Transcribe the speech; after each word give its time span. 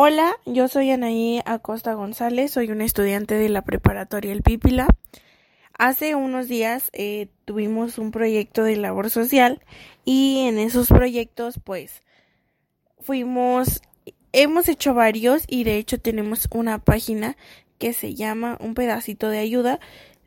Hola, 0.00 0.38
yo 0.46 0.68
soy 0.68 0.92
Anaí 0.92 1.40
Acosta 1.44 1.92
González, 1.94 2.52
soy 2.52 2.70
una 2.70 2.84
estudiante 2.84 3.34
de 3.34 3.48
la 3.48 3.62
preparatoria 3.62 4.32
El 4.32 4.42
Pípila. 4.42 4.86
Hace 5.76 6.14
unos 6.14 6.46
días 6.46 6.90
eh, 6.92 7.26
tuvimos 7.44 7.98
un 7.98 8.12
proyecto 8.12 8.62
de 8.62 8.76
labor 8.76 9.10
social 9.10 9.60
y 10.04 10.46
en 10.46 10.60
esos 10.60 10.86
proyectos 10.86 11.58
pues 11.64 12.04
fuimos, 13.00 13.82
hemos 14.30 14.68
hecho 14.68 14.94
varios 14.94 15.42
y 15.48 15.64
de 15.64 15.78
hecho 15.78 15.98
tenemos 15.98 16.46
una 16.52 16.78
página 16.78 17.36
que 17.78 17.92
se 17.92 18.14
llama 18.14 18.56
Un 18.60 18.74
pedacito 18.74 19.28
de 19.28 19.40
ayuda 19.40 19.80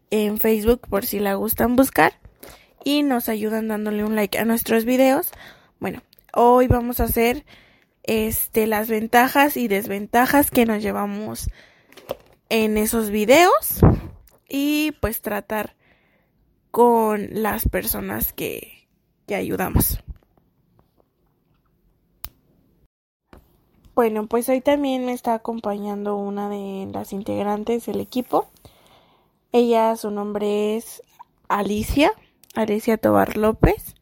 en 0.10 0.38
Facebook 0.38 0.82
por 0.90 1.06
si 1.06 1.20
la 1.20 1.36
gustan 1.36 1.78
buscar 1.78 2.12
y 2.84 3.04
nos 3.04 3.30
ayudan 3.30 3.70
dándole 3.70 4.04
un 4.04 4.18
like 4.18 4.38
a 4.38 4.44
nuestros 4.44 4.84
videos. 4.84 5.32
Bueno, 5.80 6.02
hoy 6.34 6.68
vamos 6.68 7.00
a 7.00 7.06
hacer 7.06 7.46
este, 8.04 8.68
las 8.68 8.90
ventajas 8.90 9.58
y 9.58 9.68
desventajas 9.68 10.52
que 10.52 10.66
nos 10.66 10.82
llevamos 10.82 11.50
en 12.50 12.78
esos 12.78 13.10
videos 13.10 13.80
y 14.50 14.92
pues 15.00 15.22
tratar 15.22 15.76
con 16.72 17.28
las 17.32 17.68
personas 17.68 18.34
que, 18.34 18.88
que 19.28 19.36
ayudamos. 19.36 20.04
Bueno, 23.94 24.26
pues 24.28 24.48
hoy 24.50 24.62
también 24.62 25.06
me 25.06 25.12
está 25.14 25.34
acompañando 25.34 26.16
una 26.16 26.50
de 26.50 26.90
las 26.92 27.12
integrantes 27.12 27.86
del 27.86 28.00
equipo. 28.00 28.50
Ella, 29.52 29.96
su 29.98 30.12
nombre 30.12 30.78
es 30.78 31.04
Alicia, 31.50 32.14
Alicia 32.56 32.98
Tobar 32.98 33.36
López, 33.36 33.96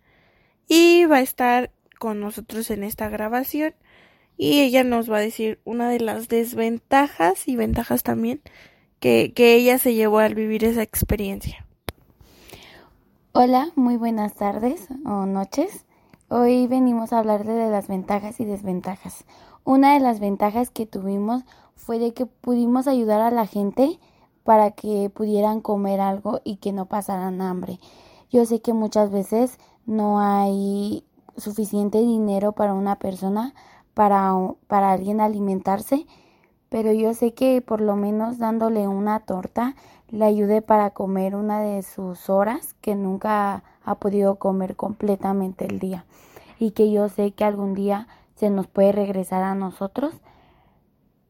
y 0.67 1.05
va 1.05 1.17
a 1.17 1.21
estar 1.21 1.71
con 1.97 2.19
nosotros 2.19 2.69
en 2.69 2.83
esta 2.83 3.09
grabación 3.09 3.73
y 4.41 4.61
ella 4.61 4.85
nos 4.85 5.11
va 5.11 5.17
a 5.17 5.19
decir 5.19 5.59
una 5.65 5.89
de 5.89 5.99
las 5.99 6.29
desventajas 6.29 7.45
y 7.49 7.57
ventajas 7.57 8.03
también 8.03 8.41
que, 9.01 9.33
que 9.35 9.55
ella 9.55 9.77
se 9.77 9.95
llevó 9.95 10.19
al 10.19 10.33
vivir 10.33 10.63
esa 10.63 10.81
experiencia. 10.81 11.67
Hola, 13.33 13.69
muy 13.75 13.97
buenas 13.97 14.35
tardes 14.35 14.87
o 15.05 15.25
noches. 15.25 15.85
Hoy 16.29 16.67
venimos 16.67 17.11
a 17.11 17.19
hablar 17.19 17.43
de 17.43 17.69
las 17.69 17.89
ventajas 17.89 18.39
y 18.39 18.45
desventajas. 18.45 19.25
Una 19.65 19.93
de 19.93 19.99
las 19.99 20.21
ventajas 20.21 20.69
que 20.69 20.85
tuvimos 20.85 21.43
fue 21.75 21.99
de 21.99 22.13
que 22.13 22.25
pudimos 22.25 22.87
ayudar 22.87 23.19
a 23.19 23.31
la 23.31 23.45
gente 23.45 23.99
para 24.45 24.71
que 24.71 25.11
pudieran 25.13 25.59
comer 25.59 25.99
algo 25.99 26.39
y 26.45 26.55
que 26.55 26.71
no 26.71 26.85
pasaran 26.85 27.41
hambre. 27.41 27.77
Yo 28.31 28.45
sé 28.45 28.61
que 28.61 28.71
muchas 28.71 29.11
veces 29.11 29.59
no 29.85 30.21
hay 30.21 31.03
suficiente 31.35 31.97
dinero 31.97 32.53
para 32.53 32.73
una 32.73 32.99
persona 32.99 33.53
para, 33.93 34.33
para 34.67 34.91
alguien 34.91 35.21
alimentarse, 35.21 36.05
pero 36.69 36.91
yo 36.93 37.13
sé 37.13 37.33
que 37.33 37.61
por 37.61 37.81
lo 37.81 37.95
menos 37.95 38.37
dándole 38.37 38.87
una 38.87 39.21
torta 39.21 39.75
le 40.09 40.25
ayude 40.25 40.61
para 40.61 40.91
comer 40.91 41.35
una 41.35 41.61
de 41.61 41.83
sus 41.83 42.29
horas 42.29 42.75
que 42.81 42.95
nunca 42.95 43.63
ha 43.83 43.95
podido 43.95 44.35
comer 44.35 44.75
completamente 44.75 45.65
el 45.65 45.79
día 45.79 46.05
y 46.59 46.71
que 46.71 46.91
yo 46.91 47.09
sé 47.09 47.31
que 47.31 47.43
algún 47.43 47.73
día 47.73 48.07
se 48.35 48.49
nos 48.49 48.67
puede 48.67 48.91
regresar 48.91 49.43
a 49.43 49.55
nosotros, 49.55 50.13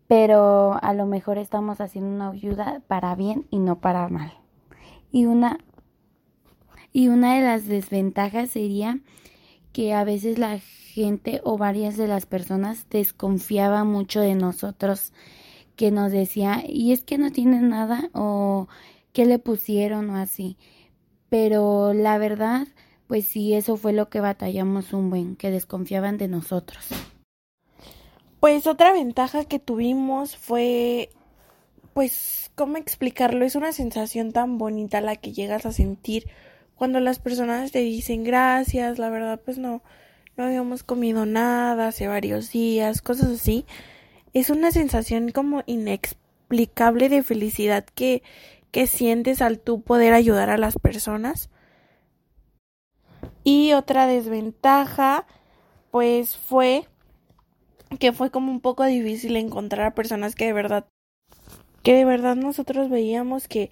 pero 0.07 0.77
a 0.81 0.93
lo 0.93 1.05
mejor 1.05 1.37
estamos 1.37 1.81
haciendo 1.81 2.09
una 2.09 2.29
ayuda 2.29 2.81
para 2.87 3.15
bien 3.15 3.47
y 3.49 3.59
no 3.59 3.79
para 3.79 4.07
mal. 4.09 4.33
Y 5.11 5.25
una 5.25 5.59
y 6.91 7.07
una 7.07 7.35
de 7.35 7.41
las 7.41 7.67
desventajas 7.67 8.49
sería 8.49 8.99
que 9.79 9.93
a 9.93 10.03
veces 10.03 10.37
la 10.37 10.59
gente 10.59 11.39
o 11.45 11.57
varias 11.57 11.95
de 11.95 12.05
las 12.05 12.25
personas 12.25 12.87
desconfiaba 12.89 13.85
mucho 13.85 14.19
de 14.19 14.35
nosotros, 14.35 15.13
que 15.77 15.89
nos 15.89 16.11
decía, 16.11 16.65
y 16.67 16.91
es 16.91 17.01
que 17.01 17.17
no 17.17 17.31
tiene 17.31 17.61
nada 17.61 18.09
o 18.11 18.67
que 19.13 19.25
le 19.25 19.39
pusieron 19.39 20.09
o 20.09 20.17
así. 20.17 20.57
Pero 21.29 21.93
la 21.93 22.17
verdad, 22.17 22.67
pues 23.07 23.25
sí, 23.25 23.53
eso 23.53 23.77
fue 23.77 23.93
lo 23.93 24.09
que 24.09 24.19
batallamos 24.19 24.91
un 24.91 25.09
buen, 25.09 25.37
que 25.37 25.49
desconfiaban 25.49 26.17
de 26.17 26.27
nosotros. 26.27 26.85
Pues 28.41 28.67
otra 28.67 28.91
ventaja 28.91 29.45
que 29.45 29.59
tuvimos 29.59 30.35
fue, 30.35 31.07
pues, 31.93 32.51
¿cómo 32.55 32.75
explicarlo? 32.75 33.45
Es 33.45 33.55
una 33.55 33.71
sensación 33.71 34.33
tan 34.33 34.57
bonita 34.57 34.99
la 34.99 35.15
que 35.15 35.31
llegas 35.31 35.65
a 35.65 35.71
sentir 35.71 36.27
cuando 36.79 37.01
las 37.01 37.19
personas 37.19 37.73
te 37.73 37.79
dicen 37.79 38.23
gracias, 38.23 38.99
la 38.99 39.09
verdad, 39.09 39.41
pues 39.43 39.57
no, 39.57 39.83
no 40.37 40.45
habíamos 40.45 40.81
comido 40.81 41.25
nada 41.25 41.89
hace 41.89 42.07
varios 42.07 42.53
días, 42.53 43.01
cosas 43.01 43.31
así. 43.31 43.65
Es 44.33 44.49
una 44.49 44.71
sensación 44.71 45.31
como 45.31 45.61
inexplicable 45.65 47.09
de 47.09 47.21
felicidad 47.21 47.83
que, 47.83 48.23
que 48.71 48.87
sientes 48.87 49.41
al 49.41 49.59
tú 49.59 49.81
poder 49.81 50.13
ayudar 50.13 50.49
a 50.49 50.57
las 50.57 50.79
personas. 50.79 51.49
Y 53.43 53.73
otra 53.73 54.07
desventaja, 54.07 55.27
pues 55.91 56.37
fue 56.37 56.87
que 57.99 58.13
fue 58.13 58.31
como 58.31 58.53
un 58.53 58.61
poco 58.61 58.85
difícil 58.85 59.35
encontrar 59.35 59.87
a 59.87 59.95
personas 59.95 60.33
que 60.33 60.45
de 60.45 60.53
verdad, 60.53 60.87
que 61.83 61.93
de 61.93 62.05
verdad 62.05 62.37
nosotros 62.37 62.89
veíamos 62.89 63.49
que, 63.49 63.69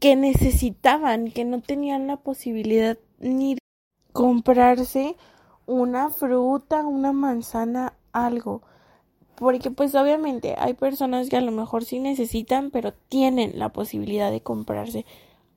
que 0.00 0.16
necesitaban, 0.16 1.30
que 1.30 1.44
no 1.44 1.60
tenían 1.60 2.06
la 2.06 2.16
posibilidad 2.16 2.98
ni 3.18 3.54
de 3.54 3.60
comprarse 4.12 5.16
una 5.66 6.10
fruta, 6.10 6.86
una 6.86 7.12
manzana, 7.12 7.92
algo. 8.12 8.62
Porque 9.36 9.70
pues 9.70 9.94
obviamente 9.94 10.54
hay 10.58 10.74
personas 10.74 11.28
que 11.28 11.36
a 11.36 11.40
lo 11.42 11.52
mejor 11.52 11.84
sí 11.84 12.00
necesitan, 12.00 12.70
pero 12.70 12.92
tienen 12.92 13.58
la 13.58 13.68
posibilidad 13.70 14.30
de 14.30 14.42
comprarse 14.42 15.06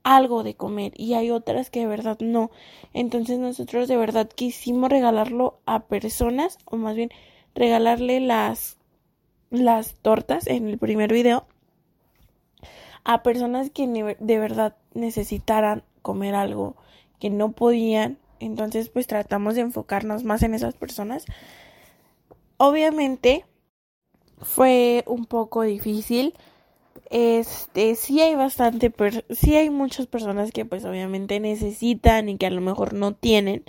algo 0.04 0.42
de 0.42 0.54
comer 0.54 0.92
y 0.96 1.14
hay 1.14 1.30
otras 1.30 1.70
que 1.70 1.80
de 1.80 1.86
verdad 1.86 2.18
no. 2.20 2.50
Entonces 2.92 3.38
nosotros 3.38 3.88
de 3.88 3.96
verdad 3.96 4.28
quisimos 4.28 4.90
regalarlo 4.90 5.58
a 5.64 5.80
personas 5.80 6.58
o 6.66 6.76
más 6.76 6.94
bien 6.94 7.10
regalarle 7.54 8.20
las 8.20 8.78
las 9.50 9.94
tortas 9.94 10.46
en 10.48 10.68
el 10.68 10.78
primer 10.78 11.12
video 11.12 11.46
a 13.04 13.22
personas 13.22 13.70
que 13.70 13.86
de 14.18 14.38
verdad 14.38 14.76
necesitaran 14.94 15.82
comer 16.02 16.34
algo 16.34 16.76
que 17.20 17.30
no 17.30 17.52
podían 17.52 18.18
entonces, 18.44 18.90
pues 18.90 19.06
tratamos 19.06 19.54
de 19.54 19.62
enfocarnos 19.62 20.24
más 20.24 20.42
en 20.42 20.54
esas 20.54 20.74
personas. 20.74 21.24
Obviamente 22.58 23.46
fue 24.38 25.02
un 25.06 25.24
poco 25.24 25.62
difícil. 25.62 26.34
Este, 27.10 27.94
sí 27.94 28.20
hay 28.20 28.34
bastante, 28.34 28.92
sí 29.30 29.56
hay 29.56 29.70
muchas 29.70 30.06
personas 30.06 30.52
que 30.52 30.64
pues 30.64 30.84
obviamente 30.84 31.40
necesitan 31.40 32.28
y 32.28 32.36
que 32.36 32.46
a 32.46 32.50
lo 32.50 32.60
mejor 32.60 32.92
no 32.92 33.14
tienen, 33.14 33.64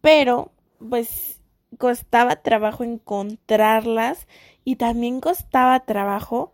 pero 0.00 0.50
pues 0.88 1.40
costaba 1.78 2.36
trabajo 2.36 2.84
encontrarlas 2.84 4.26
y 4.64 4.76
también 4.76 5.20
costaba 5.20 5.80
trabajo, 5.80 6.52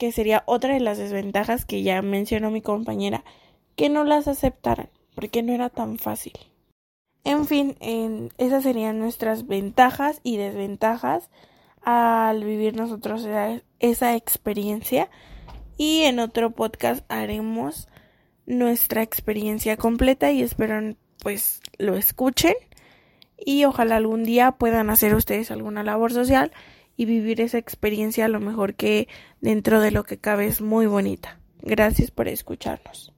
que 0.00 0.12
sería 0.12 0.44
otra 0.46 0.72
de 0.72 0.80
las 0.80 0.96
desventajas 0.96 1.66
que 1.66 1.82
ya 1.82 2.00
mencionó 2.00 2.50
mi 2.50 2.62
compañera, 2.62 3.22
que 3.76 3.90
no 3.90 4.02
las 4.02 4.28
aceptaran 4.28 4.88
porque 5.14 5.42
no 5.42 5.52
era 5.52 5.68
tan 5.68 5.98
fácil. 5.98 6.32
En 7.22 7.44
fin, 7.44 7.76
esas 8.38 8.62
serían 8.62 8.98
nuestras 8.98 9.46
ventajas 9.46 10.20
y 10.22 10.38
desventajas 10.38 11.28
al 11.82 12.42
vivir 12.44 12.74
nosotros 12.76 13.28
esa 13.78 14.16
experiencia. 14.16 15.10
Y 15.76 16.04
en 16.04 16.18
otro 16.18 16.52
podcast 16.52 17.04
haremos 17.10 17.86
nuestra 18.46 19.02
experiencia 19.02 19.76
completa 19.76 20.30
y 20.32 20.40
espero 20.40 20.96
pues 21.22 21.60
lo 21.76 21.94
escuchen. 21.94 22.54
Y 23.36 23.66
ojalá 23.66 23.96
algún 23.96 24.24
día 24.24 24.52
puedan 24.52 24.88
hacer 24.88 25.14
ustedes 25.14 25.50
alguna 25.50 25.82
labor 25.82 26.10
social 26.10 26.52
y 27.00 27.06
vivir 27.06 27.40
esa 27.40 27.56
experiencia 27.56 28.26
a 28.26 28.28
lo 28.28 28.40
mejor 28.40 28.74
que 28.74 29.08
dentro 29.40 29.80
de 29.80 29.90
lo 29.90 30.04
que 30.04 30.18
cabe 30.18 30.44
es 30.44 30.60
muy 30.60 30.84
bonita. 30.84 31.40
Gracias 31.62 32.10
por 32.10 32.28
escucharnos. 32.28 33.14